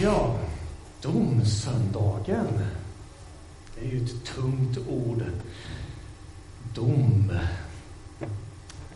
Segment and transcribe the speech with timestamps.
[0.00, 0.36] Ja,
[1.02, 2.46] domsöndagen.
[3.74, 5.22] Det är ju ett tungt ord.
[6.74, 7.32] Dom.
[8.18, 8.26] Det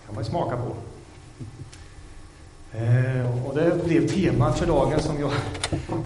[0.06, 0.76] kan man ju smaka på.
[2.78, 5.32] Eh, och det blev temat för dagen som jag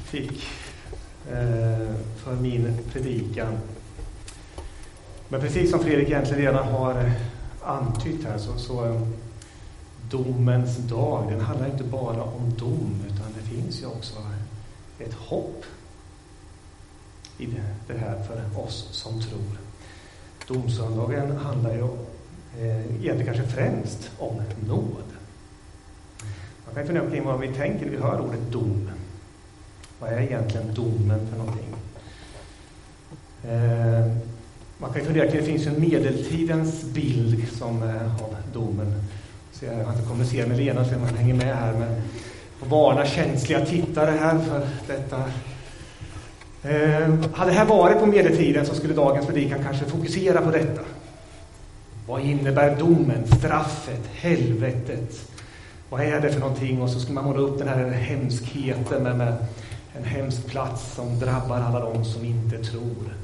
[0.04, 0.46] fick
[1.30, 3.59] eh, för min predikan.
[5.29, 7.12] Men precis som Fredrik egentligen redan har eh,
[7.62, 9.00] antytt här så, så eh,
[10.11, 14.16] domens dag, den handlar inte bara om dom utan det finns ju också
[14.99, 15.65] ett hopp
[17.39, 17.46] i
[17.86, 19.59] det här för oss som tror.
[20.46, 21.85] Domsöndagen handlar ju
[22.59, 25.05] eh, egentligen kanske främst om nåd.
[26.67, 28.91] Man kan fundera kring vad vi tänker när vi hör ordet dom.
[29.99, 31.75] Vad är egentligen domen för någonting?
[33.44, 34.17] Eh,
[34.78, 38.94] man kan fundera kring, det finns ju en medeltidens bild som, eh, av domen.
[39.53, 42.03] Så jag har inte kommunicerat med Lena så man hänger med här, men
[42.58, 45.25] får varna känsliga tittare här för detta.
[46.62, 50.80] Eh, hade det här varit på medeltiden så skulle dagens predikan kanske fokusera på detta.
[52.06, 55.30] Vad innebär domen, straffet, helvetet?
[55.88, 56.83] Vad är det för någonting?
[56.83, 59.36] Och så skulle man måla upp den här hemskheten med, med
[59.96, 63.14] en hemsk plats som drabbar alla de som inte tror.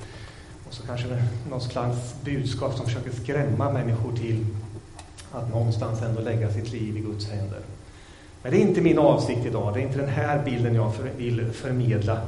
[0.68, 1.06] Och så kanske
[1.50, 4.46] någon slags budskap som försöker skrämma människor till
[5.32, 7.60] att någonstans ändå lägga sitt liv i Guds händer.
[8.44, 9.74] Men det är inte min avsikt idag.
[9.74, 12.20] Det är inte den här bilden jag för, vill förmedla.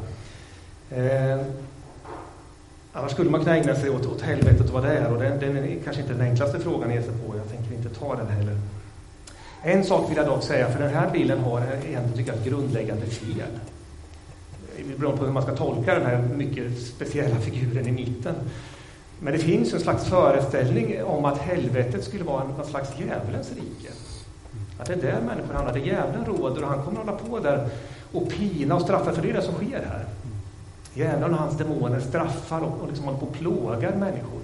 [0.90, 1.40] Eh,
[2.92, 5.12] annars skulle man kunna ägna sig åt, åt helvetet och vad det är.
[5.12, 7.36] Och den, den är kanske inte den enklaste frågan att ge sig på.
[7.36, 8.58] Jag tänker inte ta den heller.
[9.62, 13.06] En sak vill jag dock säga, för den här bilden har egentligen tycker jag, grundläggande
[13.06, 13.48] fel.
[14.96, 18.34] Beroende på hur man ska tolka den här mycket speciella figuren i mitten.
[19.20, 23.92] Men det finns en slags föreställning om att helvetet skulle vara någon slags djävulens rike.
[24.78, 27.68] Att det är där människor hamnar, där djävulen råder och han kommer hålla på där
[28.12, 30.04] och pina och straffa, för det är det som sker här.
[30.94, 34.40] Djävulen och hans demoner straffar och, och liksom håller på och plågar människor.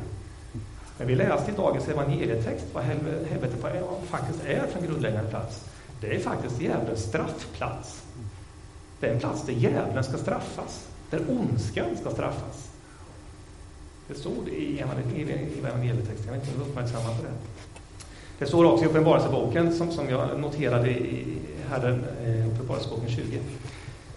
[0.99, 3.65] Men vi läste i dagens evangelietext vad helvetet
[4.05, 5.65] faktiskt är för en grundläggande plats.
[6.01, 8.03] Det är faktiskt djävulens straffplats.
[9.01, 12.71] Det är en plats där djävulen ska straffas, där ondskan ska straffas.
[14.09, 17.33] Det stod i evangelietexten, jag vet inte om uppmärksamma på det.
[18.43, 21.39] Det står också i Uppenbarelseboken, som, som jag noterade i
[21.69, 23.41] Herren, eh, Uppenbarelseboken 20.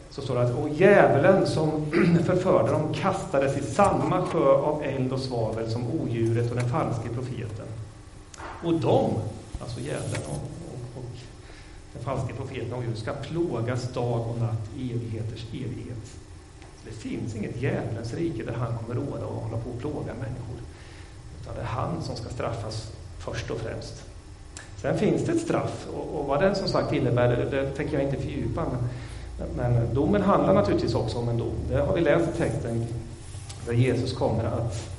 [0.09, 1.91] Så står det att och djävulen som
[2.25, 7.09] förförde dem kastades i samma sjö av eld och svavel som odjuret och den falske
[7.09, 7.65] profeten.
[8.63, 9.13] Och de,
[9.61, 11.11] alltså djävulen och, och, och
[11.93, 16.05] den falske profeten och odjuret, ska plågas dag och natt, i evigheters evighet.
[16.59, 20.13] Så det finns inget djävulens rike där han kommer råda och hålla på och plåga
[20.13, 20.59] människor.
[21.41, 24.14] Utan det är han som ska straffas först och främst.
[24.85, 27.94] Sen finns det ett straff och, och vad den som sagt innebär, det, det tänker
[27.94, 28.66] jag inte fördjupa.
[29.40, 31.53] Men, men domen handlar naturligtvis också om en dom.
[31.69, 32.85] Det har vi läst i texten
[33.66, 34.90] där Jesus kommer att,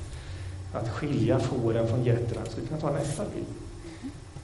[0.73, 2.41] att skilja fåren från getterna.
[2.55, 3.47] Vi vi kunna ta nästa bild.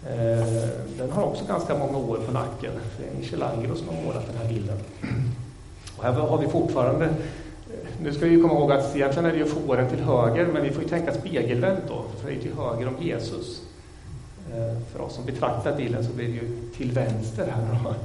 [0.08, 2.72] Eh, den har också ganska många år på nacken.
[2.98, 4.78] Det är Michelangelo som har målat den här bilden.
[5.98, 7.12] Och här har vi fortfarande eh,
[8.04, 10.72] nu ska vi komma ihåg att egentligen är det ju fåren till höger, men vi
[10.72, 13.62] får ju tänka spegelvänt då, för det är till höger om Jesus.
[14.52, 17.80] Eh, för oss som betraktar bilden så blir det ju till vänster här.
[17.84, 17.96] Då.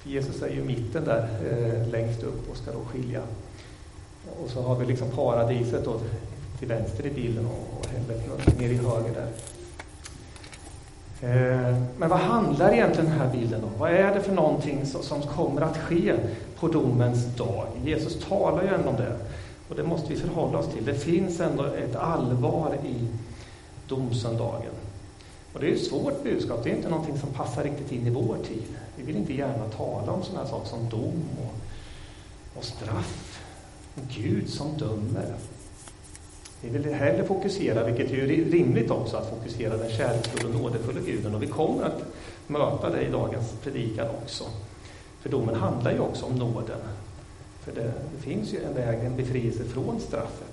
[0.00, 3.20] För Jesus är ju i mitten där, eh, längst upp och ska då skilja.
[4.44, 6.00] Och så har vi liksom paradiset då
[6.58, 9.28] till vänster i bilden och helvetet nere i höger där.
[11.22, 13.70] Eh, men vad handlar egentligen den här bilden om?
[13.78, 16.14] Vad är det för någonting som kommer att ske
[16.56, 17.66] på domens dag?
[17.84, 19.16] Jesus talar ju ändå om det.
[19.68, 20.84] Och det måste vi förhålla oss till.
[20.84, 23.08] Det finns ändå ett allvar i
[23.88, 24.72] domsöndagen.
[25.52, 26.64] Och det är ett svårt budskap.
[26.64, 28.62] Det är inte någonting som passar riktigt in i vår tid.
[28.96, 31.54] Vi vill inte gärna tala om sådana saker som dom och,
[32.58, 33.40] och straff.
[33.94, 35.34] Och Gud som dömer.
[36.60, 41.00] Vi vill hellre fokusera, vilket är ju rimligt också, att fokusera den kärleksfulla och nådefulla
[41.00, 41.34] guden.
[41.34, 42.02] Och vi kommer att
[42.46, 44.44] möta det i dagens predikan också.
[45.20, 46.78] För domen handlar ju också om nåden.
[47.60, 50.51] För det, det finns ju en väg, en befrielse från straffet.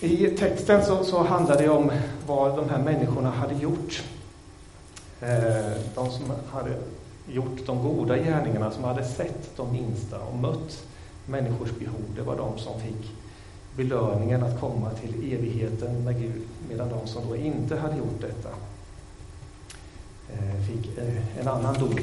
[0.00, 1.90] I texten så, så handlar det om
[2.26, 4.02] vad de här människorna hade gjort.
[5.20, 6.70] Eh, de som hade
[7.26, 10.84] gjort de goda gärningarna, som hade sett de minsta och mött
[11.26, 13.10] människors behov, det var de som fick
[13.76, 18.48] belöningen att komma till evigheten med Gud, medan de som då inte hade gjort detta
[20.32, 21.98] eh, fick eh, en annan dom.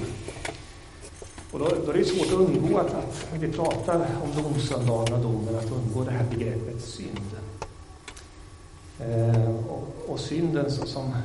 [1.51, 5.13] Och då, då är det svårt att undgå att, att när vi pratar om domsöndagen
[5.13, 7.35] och domen, att undgå det här begreppet synd.
[8.99, 11.15] Eh, och, och, synden som,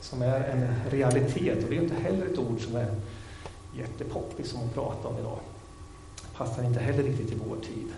[0.00, 2.86] som är en realitet, och det är inte heller ett ord som är
[3.76, 5.38] jättepoppis som att prata om idag.
[6.36, 7.88] Passar inte heller riktigt i vår tid.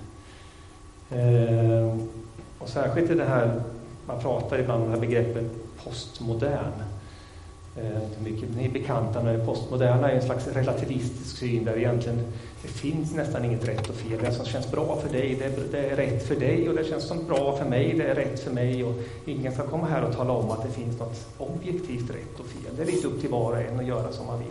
[1.11, 1.99] Eh,
[2.59, 3.63] och särskilt i det här,
[4.07, 5.45] man pratar ibland om det här begreppet
[5.85, 6.73] postmodern.
[7.77, 12.21] Eh, Mycket ni är bekanta med det postmoderna, är en slags relativistisk syn där egentligen
[12.63, 14.11] det finns nästan inget rätt och fel.
[14.11, 16.75] Det som alltså- känns bra för dig, det är, det är rätt för dig och
[16.75, 18.85] det känns som bra för mig, det är rätt för mig.
[18.85, 18.95] Och
[19.25, 22.77] ingen ska komma här och tala om att det finns något objektivt rätt och fel.
[22.77, 24.49] Det är lite upp till var och en att göra som man vill.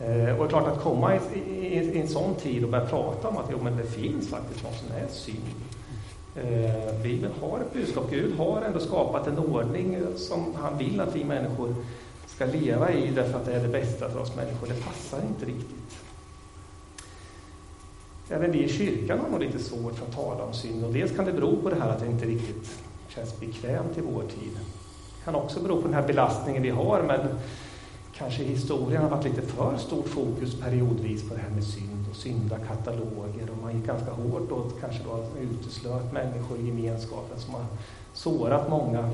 [0.00, 2.86] Eh, och det är klart att komma i, i, i, en sån tid och börja
[2.86, 5.44] prata om att jo, men det finns faktiskt något som är synd.
[6.36, 8.10] Eh, Bibeln har ett budskap.
[8.10, 11.74] Gud har ändå skapat en ordning som han vill att vi människor
[12.26, 14.66] ska leva i därför att det är det bästa för oss människor.
[14.66, 15.96] Det passar inte riktigt.
[18.28, 20.84] Även vi i kyrkan har nog lite svårt för att tala om synd.
[20.84, 22.78] Och dels kan det bero på det här att det inte riktigt
[23.08, 24.52] känns bekvämt i vår tid.
[25.18, 27.28] Det kan också bero på den här belastningen vi har med
[28.18, 32.06] kanske i historien har varit lite för stort fokus periodvis på det här med synd
[32.10, 37.54] och syndakataloger och man gick ganska hårt åt kanske då uteslöt människor i gemenskapen som
[37.54, 37.64] har
[38.14, 39.10] sårat många.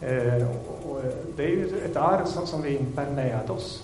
[0.00, 1.02] Eh, och, och
[1.36, 3.82] det är ju ett arv som, som vi bär med oss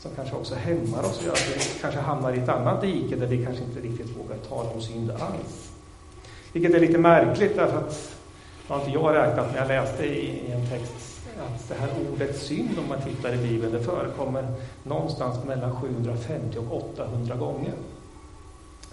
[0.00, 3.16] som kanske också hämmar oss och gör att vi kanske hamnar i ett annat dike
[3.16, 5.72] där vi kanske inte riktigt vågar tala om synd alls.
[6.52, 8.14] Vilket är lite märkligt därför att,
[8.66, 11.07] det har inte jag räknat, när jag läste i, i en text
[11.40, 14.46] att det här ordet synd, om man tittar i Bibeln, det förekommer
[14.82, 17.72] någonstans mellan 750 och 800 gånger.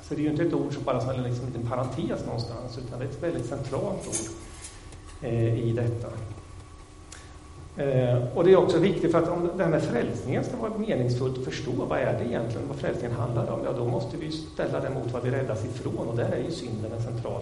[0.01, 2.77] Så det är ju inte ett ord som bara är liksom en liten parentes någonstans,
[2.77, 4.31] utan det är ett väldigt centralt ord
[5.21, 6.07] eh, i detta.
[7.77, 10.77] Eh, och det är också viktigt för att om det här med frälsningen ska vara
[10.77, 13.59] meningsfullt att förstå, vad är det egentligen, vad frälsningen handlar om?
[13.65, 16.51] Ja, då måste vi ställa det mot vad vi räddas ifrån, och där är ju
[16.51, 17.41] synden en central,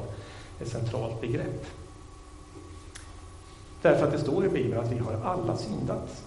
[0.62, 1.66] ett centralt begrepp.
[3.84, 6.24] Därför att det står i Bibeln att vi har alla syndat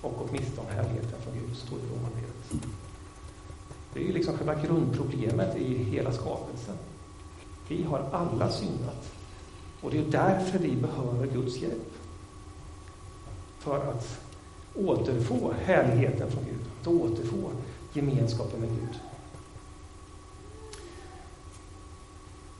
[0.00, 2.68] och gått miste om härligheten från Gud, står i Romarbrevet.
[3.92, 6.74] Det är ju liksom själva grundproblemet i hela skapelsen.
[7.68, 9.12] Vi har alla syndat.
[9.80, 11.92] Och det är därför vi behöver Guds hjälp.
[13.58, 14.20] För att
[14.74, 17.50] återfå härligheten från Gud, att återfå
[17.92, 19.07] gemenskapen med Gud.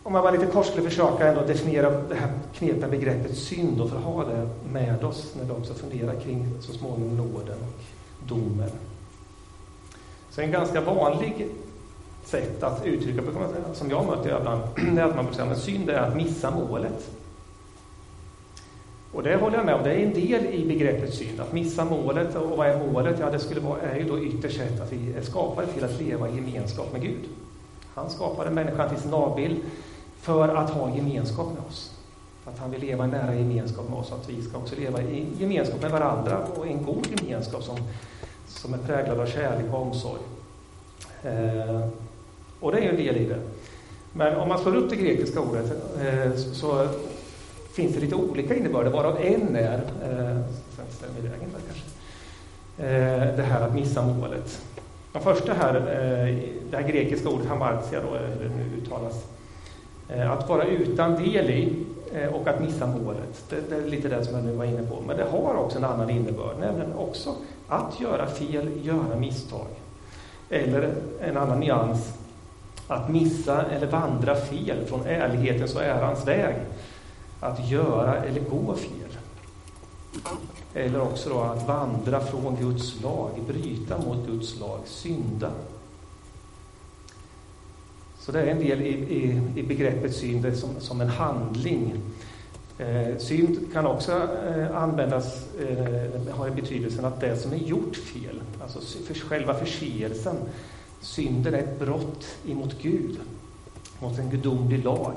[0.09, 3.91] Om man bara lite kort skulle försöka ändå definiera det här knepiga begreppet synd och
[3.91, 8.29] för att ha det med oss när vi också funderar kring så småningom nåden och
[8.29, 8.71] domen.
[10.31, 11.49] Så en ganska vanlig
[12.25, 14.63] sätt att uttrycka det, som jag möter ibland,
[14.95, 17.11] det är att man brukar säga att synd är att missa målet.
[19.13, 21.85] Och det håller jag med om, det är en del i begreppet synd, att missa
[21.85, 22.37] målet.
[22.37, 23.17] Och vad är målet?
[23.21, 26.01] Ja, det skulle vara, är ju då ytterst sett att vi är skapade till att
[26.01, 27.29] leva i gemenskap med Gud.
[27.95, 29.57] Han skapade människan till sin avbild
[30.21, 31.95] för att ha gemenskap med oss.
[32.45, 35.27] Att han vill leva i nära gemenskap med oss, att vi ska också leva i
[35.39, 37.77] gemenskap med varandra och en god gemenskap som,
[38.47, 40.21] som är präglad av kärlek och omsorg.
[41.23, 41.89] Eh,
[42.61, 43.41] och det är en del i det.
[44.13, 46.89] Men om man slår upp det grekiska ordet eh, så
[47.73, 50.37] finns det lite olika innebörder, varav en är, eh,
[51.23, 51.85] vägen där kanske,
[52.79, 54.63] eh, det här att missa målet.
[55.13, 56.37] Den första här, eh,
[56.71, 59.25] det här grekiska ordet hamartia, då, hur det nu uttalas,
[60.09, 64.09] Eh, att vara utan del i eh, och att missa målet, det, det, är lite
[64.09, 65.01] det som jag nu var inne på.
[65.07, 67.35] Men det har också en annan innebörd, nämligen också
[67.69, 69.67] att göra fel, göra misstag.
[70.51, 72.13] Eller en annan nyans,
[72.89, 76.57] att missa eller vandra fel från ärlighetens och ärans väg.
[77.41, 79.19] Att göra eller gå fel.
[80.75, 85.51] Eller också då att vandra från Guds lag, bryta mot Guds lag, synda.
[88.29, 91.95] Så det är en del i, i, i begreppet synd som, som en handling.
[92.79, 98.41] Eh, synd kan också eh, användas, eh, har betydelsen att det som är gjort fel,
[98.63, 100.37] alltså för själva förseelsen,
[101.01, 103.19] synden är ett brott emot Gud,
[104.01, 105.15] mot en gudomlig lag.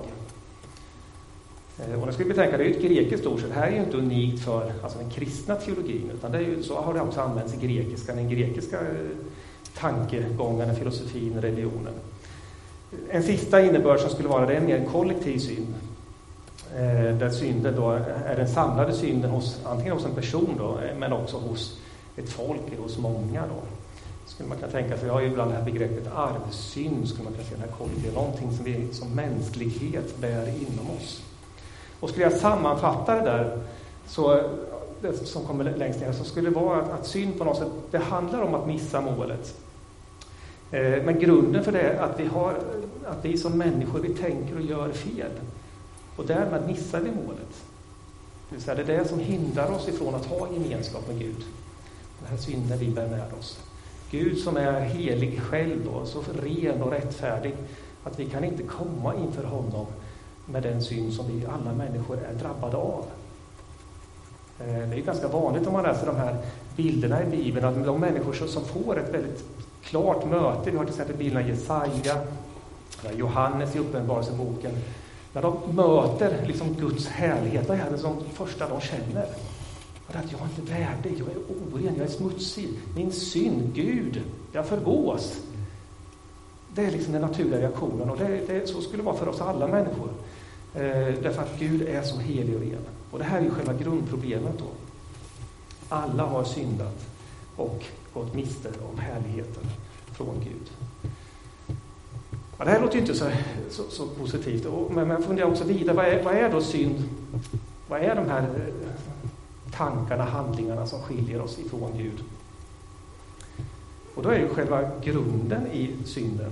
[1.79, 3.71] Eh, och nu ska vi betänka, det är ett grekiskt ord, så det här är
[3.71, 7.01] ju inte unikt för alltså, den kristna teologin, utan det är ju, så har det
[7.01, 8.87] också använts i grekiskan, den grekiska eh,
[9.77, 11.93] tankegången, filosofin, religionen.
[13.09, 15.73] En sista innebörd som skulle vara det är mer en kollektiv synd.
[16.75, 17.91] Eh, där synden då
[18.25, 21.79] är den samlade synden hos, antingen hos en person då, eh, men också hos
[22.17, 23.41] ett folk, eller hos många.
[23.41, 23.61] Då.
[24.25, 27.33] Skulle man kunna tänka sig, vi har ju ibland det här begreppet arvsynd, skulle man
[27.33, 31.21] kunna säga, den här kollektiva, någonting som vi som mänsklighet bär inom oss.
[31.99, 33.57] Och skulle jag sammanfatta det där,
[34.07, 34.41] så,
[35.01, 37.71] det som kommer längst ner, så skulle det vara att, att synd på något sätt,
[37.91, 39.55] det handlar om att missa målet.
[40.71, 42.53] Eh, men grunden för det är att vi, har,
[43.05, 45.31] att vi som människor vi tänker och gör fel.
[46.15, 47.63] Och därmed missar vi målet.
[48.49, 51.43] Det, vill säga det är det som hindrar oss ifrån att ha gemenskap med Gud.
[52.19, 53.59] Den här synden vi bär med oss.
[54.11, 57.53] Gud som är helig själv och så ren och rättfärdig
[58.03, 59.85] att vi kan inte komma inför honom
[60.45, 63.05] med den synd som vi alla människor är drabbade av.
[64.59, 66.37] Eh, det är ganska vanligt om man läser de här
[66.75, 69.43] bilderna i Bibeln att de människor som får ett väldigt
[69.91, 72.17] klart möte, vi har till exempel bilderna Jesaja,
[73.15, 74.71] Johannes i Uppenbarelseboken,
[75.33, 79.25] när de möter liksom Guds härlighet, vad är det som första de känner?
[80.07, 82.69] Och att jag är inte värdig, jag är oren, jag är smutsig.
[82.95, 84.21] Min synd, Gud,
[84.53, 85.39] jag förgås.
[86.73, 89.41] Det är liksom den naturliga reaktionen och det, det, så skulle det vara för oss
[89.41, 90.09] alla människor.
[90.75, 92.85] Eh, därför att Gud är så helig och ren.
[93.11, 94.65] Och det här är ju själva grundproblemet då.
[95.89, 97.05] Alla har syndat
[97.55, 97.83] och
[98.13, 99.63] gått miste om härligheten
[100.11, 100.71] från Gud.
[102.57, 103.29] Ja, det här låter ju inte så,
[103.69, 105.95] så, så positivt, men man funderar också vidare.
[105.95, 107.03] Vad är, vad är då synd?
[107.87, 112.23] Vad är de här eh, tankarna, handlingarna som skiljer oss ifrån Gud?
[114.15, 116.51] Och då är ju själva grunden i synden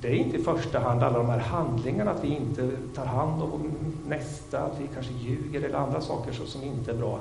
[0.00, 3.42] det är inte i första hand alla de här handlingarna, att vi inte tar hand
[3.42, 3.72] om
[4.08, 7.20] nästa, att vi kanske ljuger eller andra saker som inte är bra.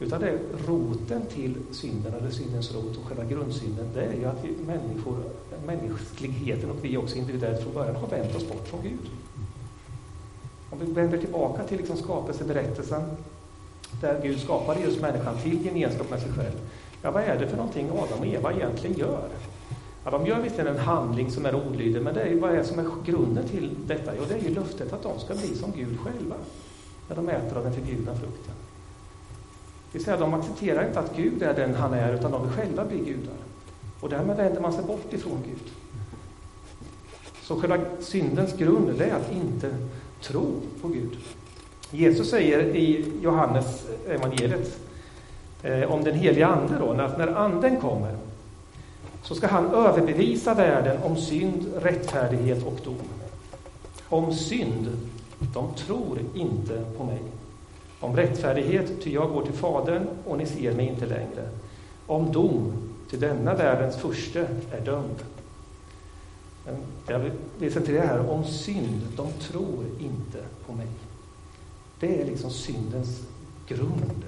[0.00, 4.24] Utan det är roten till synden, eller syndens rot och själva grundsynden, det är ju
[4.24, 5.16] att vi människor,
[5.66, 9.10] mänskligheten och vi också individuellt från början har vänt oss bort från Gud.
[10.70, 13.02] Om vi vänder tillbaka till liksom skapelseberättelsen,
[14.00, 16.58] där Gud skapade just människan till gemenskap med sig själv.
[17.02, 19.28] Ja, vad är det för någonting Adam och Eva egentligen gör?
[20.04, 22.78] Ja, de gör visserligen en handling som är olydig, men det är, vad är som
[22.78, 24.12] är grunden till detta?
[24.18, 26.36] Jo, det är ju löftet att de ska bli som Gud själva,
[27.08, 28.54] när de äter av den förbjudna frukten.
[29.94, 32.52] Det vill säga, de accepterar inte att Gud är den han är, utan de vill
[32.52, 33.34] själva bli gudar.
[34.00, 35.72] Och därmed vänder man sig bort ifrån Gud.
[37.42, 39.74] Så själva syndens grund, det är att inte
[40.20, 41.16] tro på Gud.
[41.90, 44.78] Jesus säger i Johannes evangeliet
[45.62, 48.16] eh, om den heliga Ande då, att när Anden kommer
[49.22, 53.08] så ska han överbevisa världen om synd, rättfärdighet och dom.
[54.08, 54.88] Om synd,
[55.38, 57.18] de tror inte på mig.
[58.04, 61.48] Om rättfärdighet, ty jag går till Fadern och ni ser mig inte längre.
[62.06, 62.72] Om dom,
[63.10, 65.24] till denna världens furste är dömd.
[66.66, 70.86] Men jag vill centrera här, om synd, de tror inte på mig.
[72.00, 73.20] Det är liksom syndens
[73.66, 74.24] grund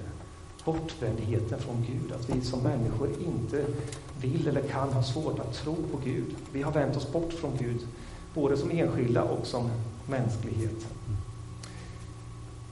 [0.65, 3.65] bortvändheten från Gud, att vi som människor inte
[4.21, 6.35] vill eller kan ha svårt att tro på Gud.
[6.51, 7.87] Vi har vänt oss bort från Gud,
[8.33, 9.69] både som enskilda och som
[10.09, 10.87] mänsklighet.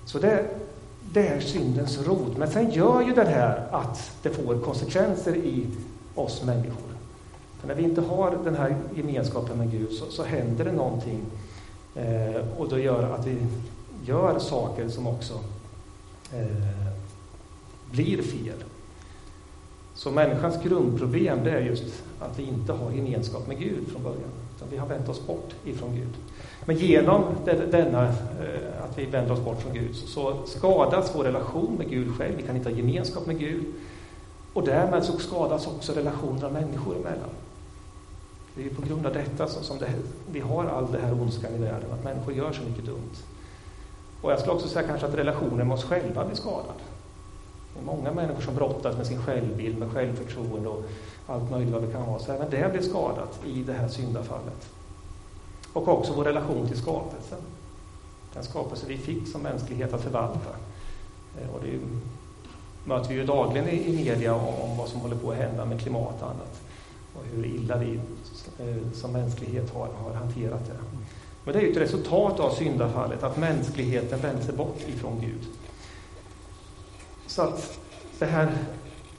[0.05, 0.45] Så det,
[1.15, 2.37] det är syndens rot.
[2.37, 5.67] Men sen gör ju det här att det får konsekvenser i
[6.15, 6.89] oss människor.
[7.59, 11.19] För när vi inte har den här gemenskapen med Gud så, så händer det någonting
[11.95, 13.37] eh, och det gör att vi
[14.05, 15.33] gör saker som också
[16.33, 16.87] eh,
[17.91, 18.63] blir fel.
[19.93, 24.44] Så människans grundproblem det är just att vi inte har gemenskap med Gud från början.
[24.55, 26.13] Utan vi har vänt oss bort ifrån Gud.
[26.65, 27.23] Men genom
[27.71, 32.17] denna, eh, att vi vänder oss bort från Gud så skadas vår relation med Gud
[32.17, 32.35] själv.
[32.37, 33.65] Vi kan inte ha gemenskap med Gud.
[34.53, 37.29] Och därmed så skadas också relationerna människor emellan.
[38.55, 39.93] Det är på grund av detta som det,
[40.31, 43.15] vi har all den här ondskan i världen, att människor gör så mycket dumt.
[44.21, 46.75] Och jag skulle också säga kanske att relationen med oss själva blir skadad.
[47.73, 50.83] Det är många människor som brottas med sin självbild, med självförtroende och
[51.27, 52.19] allt möjligt vad det kan vara.
[52.19, 54.69] Så även det blir skadat i det här syndafallet.
[55.73, 57.39] Och också vår relation till skapelsen.
[58.33, 60.49] Den skapelse vi fick som mänsklighet att förvalta.
[61.41, 61.79] Eh, och det
[62.85, 66.21] möter vi ju dagligen i, media om, vad som håller på att hända med klimat
[66.21, 66.61] och annat.
[67.15, 67.99] Och hur illa vi
[68.59, 70.77] eh, som mänsklighet har, har hanterat det.
[71.43, 75.47] Men det är ju ett resultat av syndafallet, att mänskligheten vänder sig bort ifrån Gud.
[77.27, 77.79] Så att
[78.19, 78.57] det här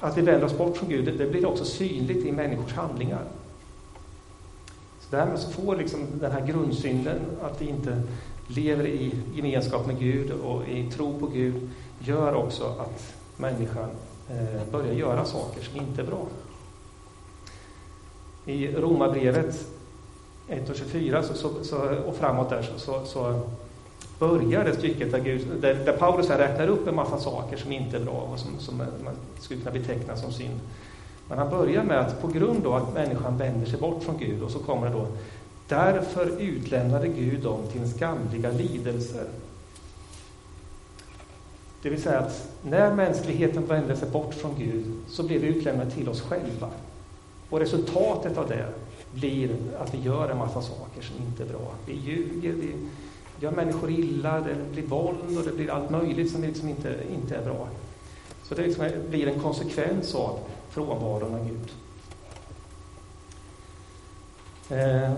[0.00, 3.24] att vi vänder oss bort från Gud, det, blir också synligt i människors handlingar.
[5.00, 8.02] Så därmed så får liksom den här grundsynden, att vi inte
[8.46, 13.90] lever i gemenskap med Gud och i tro på Gud, gör också att människan
[14.30, 16.26] eh, börjar göra saker som inte är bra.
[18.44, 19.66] I Romarbrevet
[20.48, 21.76] 1 och 24 så, så, så,
[22.06, 23.40] och framåt där så, så
[24.18, 27.73] börjar det stycket där, Gud, där, där Paulus här räknar upp en massa saker som
[27.73, 30.61] inte är bra och som, som man skulle kunna beteckna som synd.
[31.28, 34.42] Men han börjar med att på grund av att människan vänder sig bort från Gud
[34.42, 35.06] och så kommer det då
[35.68, 39.26] Därför utlämnade Gud dem till skamliga lidelser.
[41.82, 45.90] Det vill säga att när mänskligheten vände sig bort från Gud så blev vi utlämnade
[45.90, 46.70] till oss själva.
[47.50, 48.66] Och resultatet av det
[49.12, 51.73] blir att vi gör en massa saker som inte är bra.
[51.87, 52.75] Vi ljuger, vi
[53.40, 57.36] gör människor illa, det blir våld och det blir allt möjligt som liksom inte, inte
[57.36, 57.68] är bra.
[58.42, 60.38] Så det liksom blir en konsekvens av
[60.70, 61.70] frånvaron av Gud.
[64.68, 65.12] Eh,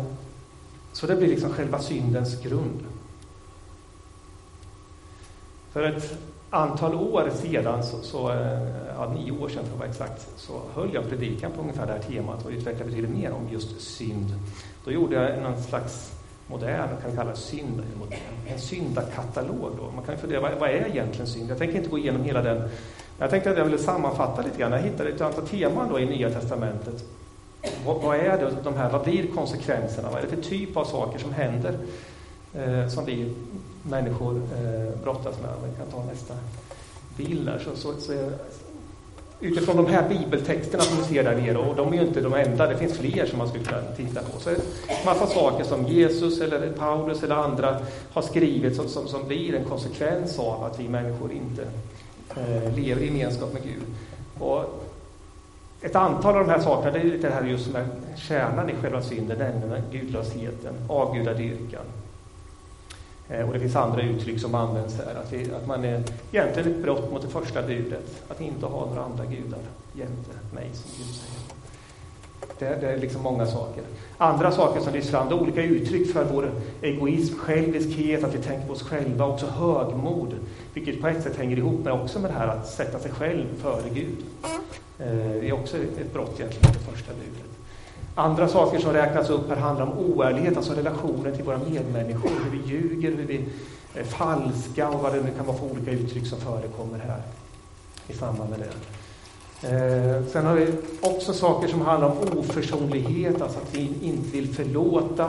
[0.93, 2.81] så det blir liksom själva syndens grund.
[5.73, 6.19] För ett
[6.51, 10.61] antal år sedan, så, så, eh, ja, nio år sedan för att vara exakt, så
[10.75, 14.35] höll jag predikan på ungefär det här temat och utvecklade lite mer om just synd.
[14.85, 16.18] Då gjorde jag någon slags
[16.49, 17.83] modern, kan vi kalla synd,
[18.47, 19.71] en syndakatalog.
[19.77, 19.91] Då.
[19.95, 21.51] Man kan ju fundera, vad, vad är egentligen synd?
[21.51, 22.69] Jag tänker inte gå igenom hela den.
[23.19, 24.73] Jag tänkte att jag ville sammanfatta lite grann.
[24.73, 27.05] Jag hittade ett antal teman då i Nya Testamentet.
[27.87, 30.11] Vad, vad är det, de här, vad blir konsekvenserna?
[30.11, 31.79] Vad är det för typ av saker som händer
[32.55, 33.35] eh, som vi
[33.83, 35.51] människor eh, brottas med?
[35.71, 36.35] Vi kan ta nästa
[37.17, 37.59] bild där.
[37.59, 38.33] Så, så, så är,
[39.41, 42.35] utifrån de här bibeltexterna som vi ser där nere, och de är ju inte de
[42.35, 44.41] enda, det finns fler som man skulle kunna titta på.
[44.41, 44.51] Så
[45.05, 47.79] massa saker som Jesus eller Paulus eller andra
[48.13, 51.63] har skrivit som, som, som blir en konsekvens av att vi människor inte
[52.37, 53.83] eh, lever i gemenskap med Gud.
[54.39, 54.85] Och
[55.81, 58.75] ett antal av de här sakerna, det är lite det här just med kärnan i
[58.83, 61.85] själva synden, nämligen gudlösheten, avgudadyrkan.
[63.31, 66.71] Eh, och det finns andra uttryck som används här, att, vi, att man är egentligen
[66.71, 69.61] ett brott mot det första budet, att inte ha några andra gudar
[69.93, 71.39] jämte mig, som Gud säger.
[72.59, 73.83] Det, det, är liksom många saker.
[74.19, 76.51] Andra saker som lyfts fram, det är olika uttryck för vår
[76.83, 80.35] egoism, själviskhet, att vi tänker på oss själva, också högmod,
[80.75, 83.47] vilket på ett sätt hänger ihop med också med det här att sätta sig själv
[83.63, 84.17] före Gud.
[84.99, 85.07] Eh,
[85.41, 87.48] det är också ett brott egentligen mot det första budet.
[88.19, 92.59] Andra saker som räknas upp här handlar om oärlighet, alltså relationen till våra medmänniskor, hur
[92.59, 93.45] vi ljuger, hur vi
[93.95, 97.23] är falska och vad det nu kan vara för olika uttryck som förekommer här
[98.09, 98.67] i samband med det.
[99.69, 104.55] Eh, sen har vi också saker som handlar om oförsonlighet, alltså att vi inte vill
[104.55, 105.25] förlåta,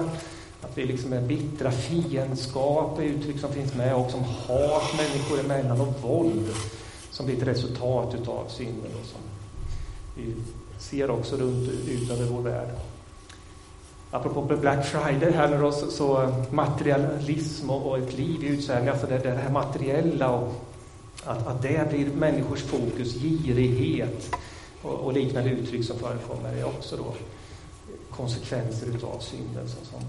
[0.61, 5.39] att vi liksom är bittra, fiendskap är uttryck som finns med, också om hat människor
[5.39, 6.49] emellan och våld
[7.11, 8.91] som blir ett resultat utav synden.
[9.03, 9.21] Som
[10.15, 10.33] vi
[10.79, 12.69] ser också runt ut över vår värld.
[14.11, 18.89] Apropå Black Friday här nu så, så eh, materialism och, och, ett liv i utsvävning,
[18.89, 20.53] alltså det, det här materiella och
[21.23, 24.35] att, att det blir människors fokus, girighet
[24.81, 27.13] och, och liknande uttryck som förekommer är också då
[28.09, 29.99] konsekvenser utav synden som, som,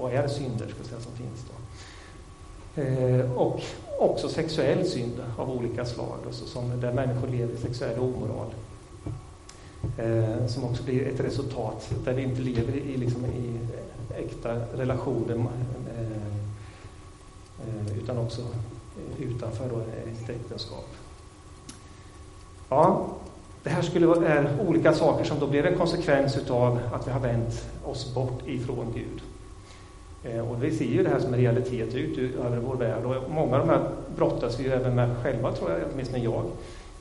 [0.00, 1.44] och är synder ska säga, som finns.
[1.48, 2.82] Då.
[2.82, 3.60] Eh, och
[3.98, 8.50] också sexuell synd av olika slag, alltså som, där människor lever i sexuell omoral
[9.98, 13.58] eh, som också blir ett resultat där vi inte lever i, liksom, i
[14.14, 16.26] äkta relationer eh,
[17.68, 18.42] eh, utan också
[19.18, 20.86] utanför då, ett äktenskap.
[22.68, 23.06] Ja,
[23.62, 27.10] det här skulle vara är olika saker som då blir en konsekvens utav att vi
[27.10, 29.22] har vänt oss bort ifrån Gud.
[30.24, 33.30] Eh, och vi ser ju det här som en realitet ut över vår värld och
[33.30, 36.44] många av de här brottas vi ju även med själva, tror jag, åtminstone jag.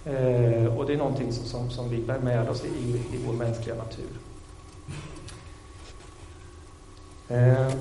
[0.05, 3.33] Eh, och det är någonting som, som, som, vi bär med oss i, i vår
[3.33, 4.09] mänskliga natur.
[7.27, 7.73] Eh,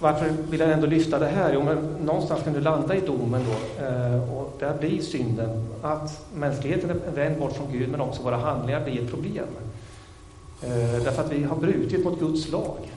[0.00, 1.52] varför vill jag ändå lyfta det här?
[1.54, 3.84] Jo, men någonstans kan du landa i domen då.
[3.84, 8.36] Eh, och där blir synden att mänskligheten är vänd bort från Gud, men också våra
[8.36, 9.48] handlingar blir ett problem.
[10.62, 12.92] Eh, därför att vi har brutit mot Guds lag.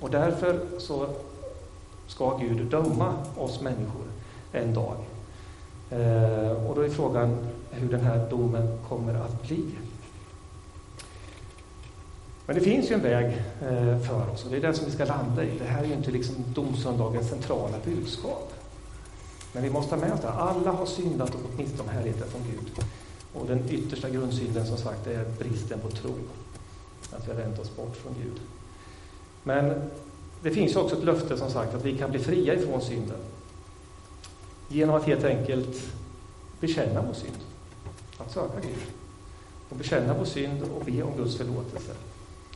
[0.00, 1.06] Och därför så
[2.10, 4.04] ska Gud döma oss människor
[4.52, 4.96] en dag.
[5.90, 7.36] Eh, och då är frågan
[7.70, 9.64] hur den här domen kommer att bli.
[12.46, 13.26] Men det finns ju en väg
[13.62, 15.58] eh, för oss och det är den som vi ska landa i.
[15.58, 18.52] Det här är ju inte liksom domsöndagens centrala budskap.
[19.52, 20.30] Men vi måste ha med oss det.
[20.30, 22.84] Alla har syndat och gått miste om härligheten från Gud.
[23.34, 26.14] Och den yttersta grundsynden som sagt är bristen på tro.
[27.12, 28.40] Att vi har vänt oss bort från Gud.
[29.42, 29.90] Men
[30.42, 33.16] det finns också ett löfte som sagt att vi kan bli fria ifrån synden.
[34.68, 35.92] Genom att helt enkelt
[36.60, 37.38] bekänna vår synd.
[38.18, 38.78] Att söka Gud.
[39.68, 41.92] Och bekänna vår synd och be om Guds förlåtelse.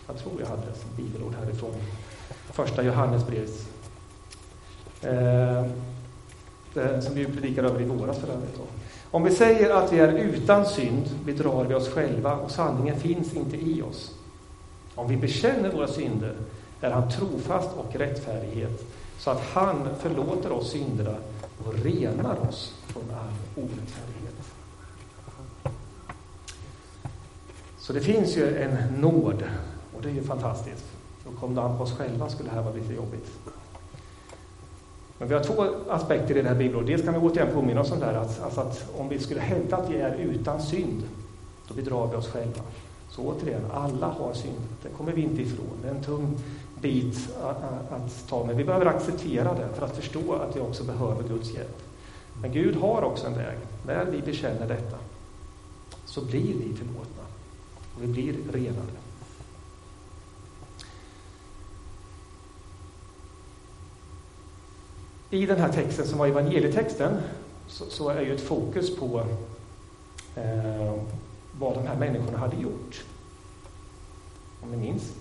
[0.07, 1.75] Jag tror jag hade ett bibelord härifrån.
[2.53, 3.69] Första Johannesbrevet.
[5.03, 8.59] Eh, eh som vi predikade över i våras för övrigt.
[9.11, 13.35] Om vi säger att vi är utan synd bedrar vi oss själva och sanningen finns
[13.35, 14.15] inte i oss.
[14.95, 16.35] Om vi bekänner våra synder
[16.85, 18.85] är han trofast och rättfärdighet
[19.19, 21.17] så att han förlåter oss synderna
[21.67, 24.35] och renar oss från all orättfärdighet.
[27.79, 29.45] Så det finns ju en nåd
[29.97, 30.85] och det är ju fantastiskt.
[31.25, 33.31] Då kom det an på oss själva skulle det här vara lite jobbigt.
[35.19, 36.87] Men vi har två aspekter i det här bibelordet.
[36.87, 39.41] Dels kan vi återigen påminna oss om det här, att, alltså att om vi skulle
[39.41, 41.03] hävda att vi är utan synd,
[41.69, 42.63] då bedrar vi oss själva.
[43.11, 44.61] Så återigen, alla har synd.
[44.83, 45.79] Det kommer vi inte ifrån.
[45.83, 46.39] Det är en tung
[46.85, 51.29] bit att ta, men vi behöver acceptera det för att förstå att vi också behöver
[51.29, 51.83] Guds hjälp.
[52.41, 53.59] Men Gud har också en väg.
[53.87, 54.97] När vi bekänner detta
[56.05, 57.23] så blir vi förlåtna
[57.97, 58.93] och vi blir renade.
[65.31, 67.21] I den här texten som var evangelietexten
[67.67, 69.27] så, så är ju ett fokus på
[70.37, 70.95] eh,
[71.59, 73.05] vad de här människorna hade gjort.
[74.63, 75.13] Om ni minns.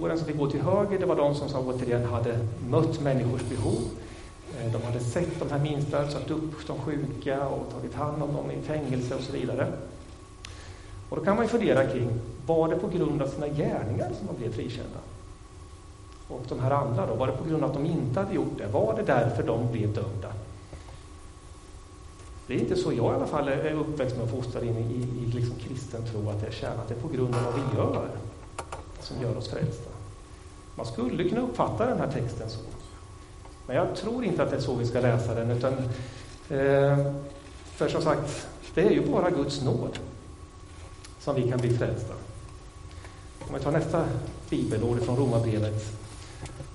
[0.00, 3.82] Fåren som fick gå till höger, det var de som återigen hade mött människors behov.
[4.60, 8.34] Eh, de hade sett de här minsta, satt upp de sjuka och tagit hand om
[8.34, 9.72] dem i fängelse och så vidare.
[11.08, 12.10] Och då kan man ju fundera kring,
[12.46, 14.98] var det på grund av sina gärningar som de blev frikända?
[16.28, 18.58] Och de här andra då, var det på grund av att de inte hade gjort
[18.58, 18.66] det?
[18.66, 20.32] Var det därför de blev dömda?
[22.46, 24.80] Det är inte så jag i alla fall är uppväxt med och fostrad in i,
[24.80, 27.44] i, i liksom kristen tro, att det är kärnan, att det är på grund av
[27.44, 28.08] vad vi gör
[29.02, 29.90] som gör oss frälsta.
[30.74, 32.58] Man skulle kunna uppfatta den här texten så.
[33.66, 35.72] Men jag tror inte att det är så vi ska läsa den, utan
[36.48, 37.12] eh,
[37.64, 39.98] för som sagt, det är ju bara Guds nåd
[41.20, 42.14] som vi kan bli frälsta.
[43.48, 44.04] Om vi tar nästa
[44.50, 45.84] bibelord från Romarbrevet.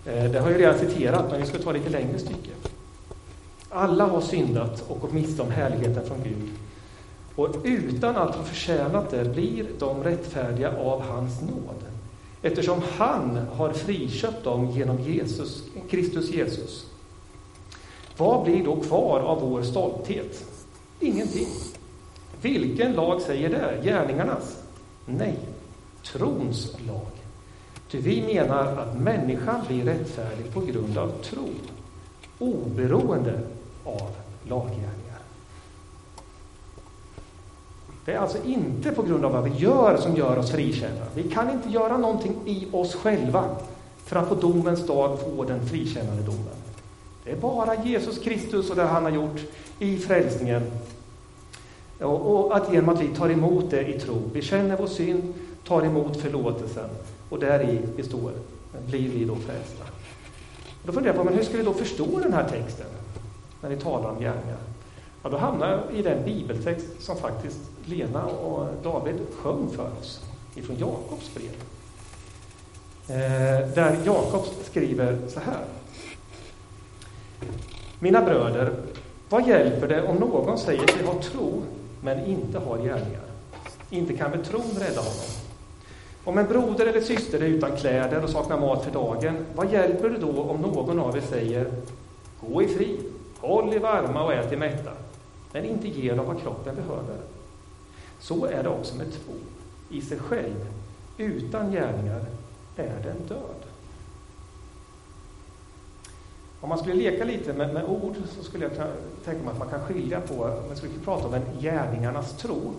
[0.05, 2.51] Eh, det har jag redan citerat, men vi ska ta lite längre stycke.
[3.69, 6.49] Alla har syndat och gått miste om härligheten från Gud.
[7.35, 11.86] Och utan att ha förtjänat det blir de rättfärdiga av hans nåd.
[12.41, 16.85] Eftersom han har friköpt dem genom Jesus, Kristus Jesus.
[18.17, 20.45] Vad blir då kvar av vår stolthet?
[20.99, 21.47] Ingenting.
[22.41, 23.81] Vilken lag säger det?
[23.83, 24.63] Gärningarnas?
[25.05, 25.37] Nej,
[26.03, 27.11] trons lag.
[27.91, 31.47] Ty vi menar att människan blir rättfärdig på grund av tro,
[32.39, 33.39] oberoende
[33.83, 34.11] av
[34.49, 35.06] laggärning.
[38.07, 41.05] Det är alltså inte på grund av vad vi gör som gör oss frikända.
[41.15, 43.45] Vi kan inte göra någonting i oss själva
[44.05, 46.55] för att på domens dag få den frikännande domen.
[47.23, 49.41] Det är bara Jesus Kristus och det han har gjort
[49.79, 50.61] i frälsningen.
[51.99, 55.33] Och att genom att vi tar emot det i tro, vi känner vår synd,
[55.67, 56.89] tar emot förlåtelsen
[57.29, 58.31] och där i består,
[58.87, 59.83] blir vi då frälsta.
[60.83, 62.87] Då funderar jag på, men hur ska vi då förstå den här texten
[63.61, 64.57] när vi talar om gärningar?
[65.23, 70.21] Ja, då hamnar jag i den bibeltext som faktiskt Lena och David sjöng för oss
[70.55, 71.51] ifrån Jakobs brev.
[73.09, 75.65] Eh, där Jakob skriver så här.
[77.99, 78.73] Mina bröder,
[79.29, 81.61] vad hjälper det om någon säger sig ha tro
[82.01, 83.23] men inte har gärningar?
[83.89, 85.25] Inte kan väl tron rädda honom?
[86.23, 90.09] Om en broder eller syster är utan kläder och saknar mat för dagen, vad hjälper
[90.09, 91.71] det då om någon av er säger
[92.41, 92.99] Gå i frid,
[93.39, 94.91] håll i varma och ät i mätta,
[95.51, 97.17] den inte ger dem vad kroppen behöver?
[98.19, 99.33] Så är det också med tro.
[99.89, 100.67] I sig själv,
[101.17, 102.25] utan gärningar,
[102.75, 103.67] är den död.
[106.61, 108.73] Om man skulle leka lite med, med ord så skulle jag
[109.25, 112.73] tänka mig att man kan skilja på, man skulle prata om en gärningarnas tro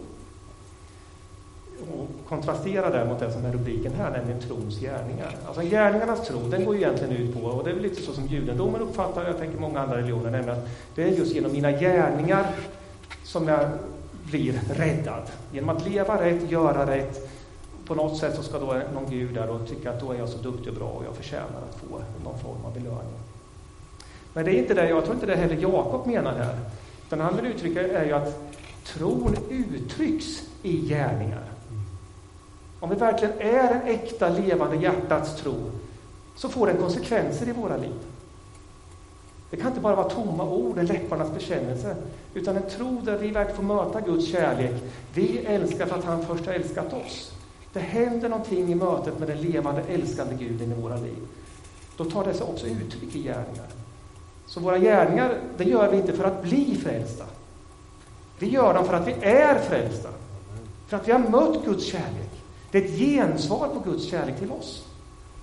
[1.83, 5.37] och kontrastera det mot det som är rubriken här, nämligen trons gärningar.
[5.47, 8.12] Alltså gärningarnas tro, den går ju egentligen ut på, och det är väl lite så
[8.12, 11.73] som judendomen uppfattar jag tänker många andra religioner, nämligen att det är just genom mina
[11.73, 12.47] gärningar
[13.25, 13.71] som jag
[14.25, 15.23] blir räddad.
[15.53, 17.31] Genom att leva rätt, göra rätt,
[17.87, 20.29] på något sätt så ska då någon gud där och tycka att då är jag
[20.29, 23.19] så duktig och bra och jag förtjänar att få någon form av belöning.
[24.33, 26.59] Men det är inte det, jag tror inte det heller Jakob menar här.
[27.07, 28.38] Utan han vill uttrycka är ju att
[28.85, 31.48] tron uttrycks i gärningar.
[32.81, 35.55] Om vi verkligen är en äkta, levande hjärtats tro,
[36.37, 37.99] så får den konsekvenser i våra liv.
[39.51, 41.97] Det kan inte bara vara tomma ord, en läpparnas bekännelse,
[42.35, 44.75] utan en tro där vi verkligen får möta Guds kärlek.
[45.14, 47.33] Vi älskar för att han först har älskat oss.
[47.73, 51.19] Det händer någonting i mötet med den levande, älskande Guden i våra liv.
[51.97, 53.67] Då tar det sig också uttryck i gärningar.
[54.47, 57.25] Så våra gärningar, det gör vi inte för att bli frälsta.
[58.38, 60.09] Vi gör dem för att vi är frälsta.
[60.88, 62.38] För att vi har mött Guds kärlek.
[62.70, 64.87] Det är ett gensvar på Guds kärlek till oss.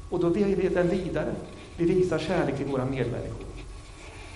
[0.10, 1.36] Och då ber vi den vidare.
[1.78, 3.46] Vi visar kärlek till våra medmänniskor.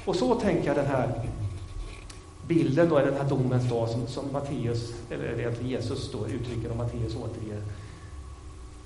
[0.06, 1.22] Och så tänker jag den här
[2.48, 6.78] bilden då, är den här domens dag som, som Matteus, eller Jesus då uttrycker och
[6.78, 7.62] Matteus återger.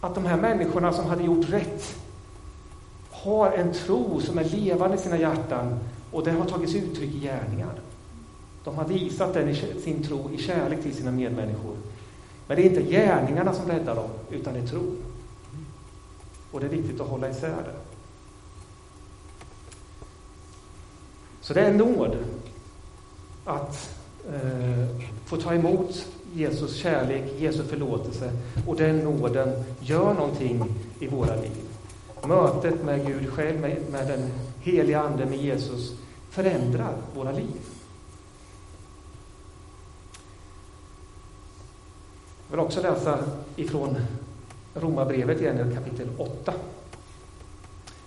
[0.02, 1.96] Att de här människorna som hade gjort rätt
[3.12, 5.80] har en tro som är levande i sina hjärtan
[6.12, 7.80] och det har tagits uttryck i gärningar.
[8.64, 11.73] De har visat den i sin tro i kärlek till sina medmänniskor.
[12.48, 14.98] Men det är inte gärningarna som räddar dem, utan det är tron.
[16.52, 17.76] Och det är viktigt att hålla isär det.
[21.42, 22.18] Så det är nåd
[23.46, 23.90] att
[24.34, 24.88] eh,
[25.26, 28.32] få ta emot Jesus kärlek, Jesu förlåtelse
[28.68, 30.64] och den nåden gör någonting
[31.00, 31.68] i våra liv.
[32.28, 34.30] mötet med Gud själv, med, med den
[34.62, 35.94] heliga Ande, med Jesus,
[36.30, 37.73] förändrar våra liv.
[42.54, 43.20] Vill också läsa
[43.56, 43.96] ifrån
[44.74, 46.54] Romarbrevet igen, kapitel 8.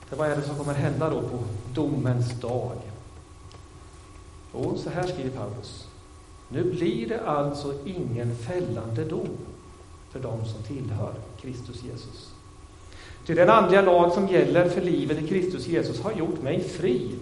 [0.09, 1.39] För vad är det som kommer hända då på
[1.75, 2.73] domens dag?
[4.55, 5.89] Jo, så här skriver Paulus.
[6.49, 9.29] Nu blir det alltså ingen fällande dom
[10.11, 12.31] för dem som tillhör Kristus Jesus.
[13.27, 17.15] Ty den andliga lag som gäller för livet i Kristus Jesus har gjort mig fri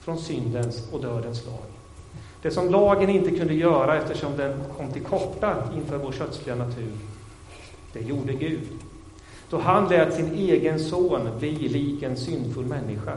[0.00, 1.71] från syndens och dödens lag.
[2.42, 6.92] Det som lagen inte kunde göra eftersom den kom till korta inför vår kötsliga natur,
[7.92, 8.68] det gjorde Gud.
[9.50, 13.16] Då han lät sin egen son bli lik en syndfull människa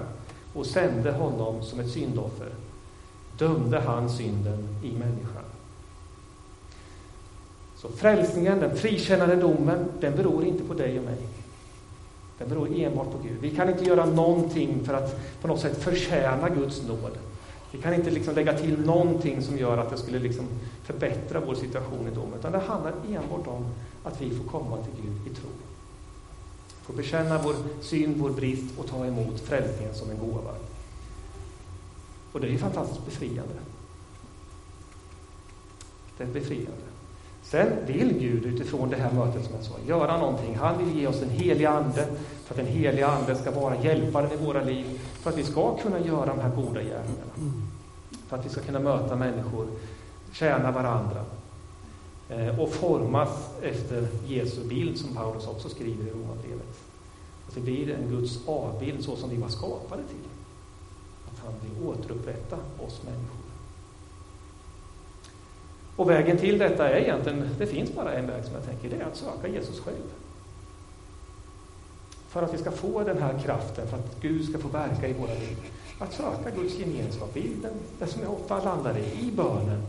[0.54, 2.50] och sände honom som ett syndoffer,
[3.38, 5.44] dömde han synden i människan.
[7.78, 11.18] Så frälsningen, den frikännande domen, den beror inte på dig och mig.
[12.38, 13.38] Den beror enbart på Gud.
[13.42, 17.18] Vi kan inte göra någonting för att på något sätt förtjäna Guds nåd.
[17.76, 20.46] Vi kan inte liksom lägga till någonting som gör att det skulle liksom
[20.84, 23.66] förbättra vår situation i domen, utan det handlar enbart om
[24.04, 25.50] att vi får komma till Gud i tro.
[26.82, 30.52] Får bekänna vår synd, vår brist och ta emot frälsningen som en gåva.
[32.32, 33.56] Och det är fantastiskt befriande.
[36.18, 36.86] Det är befriande.
[37.44, 40.56] Sen vill Gud utifrån det här mötet som jag sa, göra någonting.
[40.56, 42.08] Han vill ge oss en helig Ande,
[42.46, 45.78] för att den heliga Ande ska vara hjälparen i våra liv, för att vi ska
[45.78, 47.34] kunna göra de här goda gärningarna.
[48.28, 49.68] För att vi ska kunna möta människor,
[50.34, 51.26] tjäna varandra
[52.30, 56.80] eh, och formas efter Jesu bild, som Paulus också skriver i Romarbrevet.
[57.48, 60.30] Att det blir en Guds avbild så som vi var skapade till.
[61.26, 63.46] Att han vill återupprätta oss människor.
[65.96, 68.96] Och vägen till detta är egentligen, det finns bara en väg som jag tänker, det
[68.96, 70.25] är att söka Jesus själv.
[72.36, 75.14] För att vi ska få den här kraften, för att Gud ska få verka i
[75.14, 75.58] våra liv.
[76.00, 79.82] Att söka Guds gemenskap i den, det som jag ofta landar i, i bönen,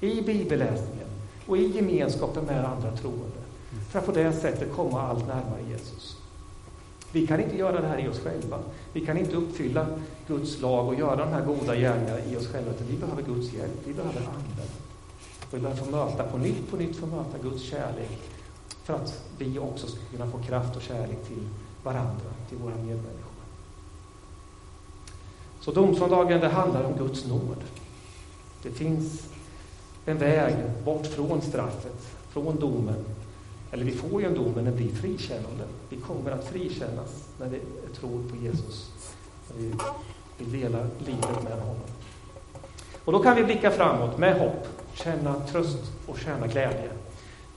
[0.00, 1.08] i bibelläsningen
[1.46, 3.42] och i gemenskapen med andra troende.
[3.90, 6.16] För att på det sättet komma allt närmare Jesus.
[7.12, 8.58] Vi kan inte göra det här i oss själva.
[8.92, 9.86] Vi kan inte uppfylla
[10.26, 13.52] Guds lag och göra de här goda gärningarna i oss själva, utan vi behöver Guds
[13.52, 13.80] hjälp.
[13.84, 14.68] Vi behöver Anden.
[15.50, 18.18] Och vi behöver få möta på nytt, på nytt få möta Guds kärlek
[18.84, 21.48] för att vi också ska kunna få kraft och kärlek till
[21.82, 23.32] varandra, till våra medmänniskor.
[25.60, 27.64] Så domsöndagen, det handlar om Guds nåd.
[28.62, 29.22] Det finns
[30.06, 33.04] en väg bort från straffet, från domen.
[33.70, 35.64] Eller vi får ju en dom, men den blir frikännande.
[35.88, 37.60] Vi kommer att frikännas när vi
[37.94, 38.90] tror på Jesus.
[39.48, 39.72] När vi
[40.38, 41.86] vill dela livet med honom.
[43.04, 46.90] Och då kan vi blicka framåt med hopp, känna tröst och känna glädje.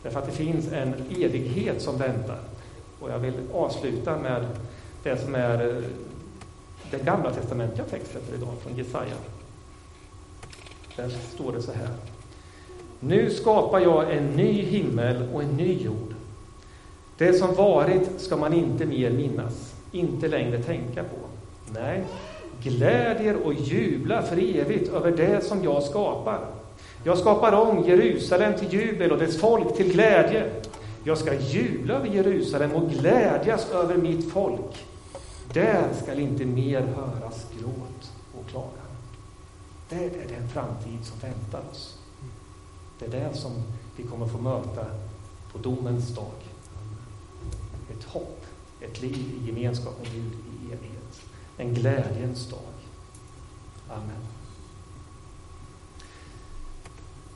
[0.04, 2.40] Därför att det finns en evighet som väntar.
[3.00, 4.46] Och jag vill avsluta med
[5.04, 5.84] det som är eh,
[6.92, 9.16] den gamla testamentliga texten för idag, från Jesaja.
[10.96, 11.90] Där står det så här.
[13.00, 16.14] Nu skapar jag en ny himmel och en ny jord.
[17.18, 21.18] Det som varit ska man inte mer minnas, inte längre tänka på.
[21.74, 22.04] Nej,
[22.64, 26.40] glädjer och jubla för evigt över det som jag skapar.
[27.04, 30.52] Jag skapar om Jerusalem till jubel och dess folk till glädje.
[31.08, 34.86] Jag ska jubla över Jerusalem och glädjas över mitt folk.
[35.54, 38.72] Där skall inte mer höras gråt och klagan.
[39.90, 41.98] Det är den framtid som väntar oss.
[43.00, 43.52] Det är det som
[43.96, 44.86] vi kommer få möta
[45.52, 46.34] på domens dag.
[47.92, 48.46] Ett hopp,
[48.82, 51.22] ett liv i gemenskap med Gud i evighet.
[51.58, 52.60] En glädjens dag.
[53.90, 54.26] Amen.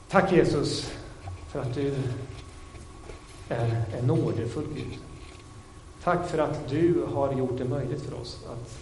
[0.10, 0.92] Tack Jesus
[1.48, 1.96] för att du
[3.50, 5.00] är en nådefull Gud.
[6.04, 8.80] Tack för att du har gjort det möjligt för oss att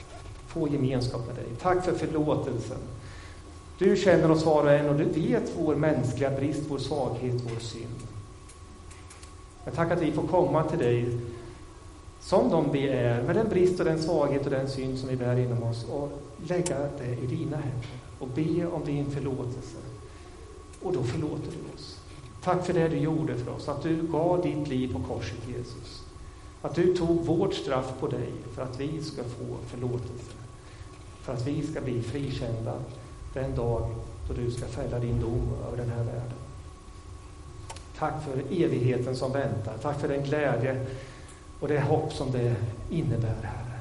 [0.47, 1.45] få gemenskap med dig.
[1.62, 2.77] Tack för förlåtelsen.
[3.77, 7.60] Du känner oss var och en och du vet vår mänskliga brist, vår svaghet, vår
[7.60, 8.08] synd.
[9.65, 11.19] Men tack att vi får komma till dig
[12.19, 15.15] som de vi är, med den brist och den svaghet och den synd som vi
[15.15, 16.10] bär inom oss och
[16.47, 19.77] lägga det i dina händer och be om din förlåtelse.
[20.82, 21.96] Och då förlåter du oss.
[22.47, 26.03] Tack för det du gjorde för oss, att du gav ditt liv på korset, Jesus.
[26.62, 30.31] Att du tog vårt straff på dig för att vi ska få förlåtelse.
[31.21, 32.73] För att vi ska bli frikända
[33.33, 33.89] den dag
[34.27, 36.38] då du ska fälla din dom över den här världen.
[37.97, 39.77] Tack för evigheten som väntar.
[39.81, 40.86] Tack för den glädje
[41.60, 42.55] och det hopp som det
[42.89, 43.79] innebär, Herre.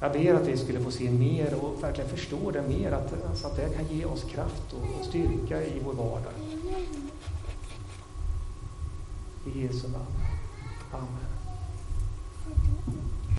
[0.00, 3.46] Jag ber att vi skulle få se mer och verkligen förstå det mer, att, alltså
[3.46, 6.47] att det kan ge oss kraft och, och styrka i vår vardag.
[9.46, 10.06] I Jesu namn.
[10.92, 11.28] Amen.